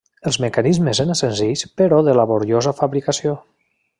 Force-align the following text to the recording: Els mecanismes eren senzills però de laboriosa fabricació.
Els 0.29 0.37
mecanismes 0.45 1.01
eren 1.03 1.19
senzills 1.19 1.65
però 1.81 2.01
de 2.09 2.17
laboriosa 2.21 2.75
fabricació. 2.83 3.39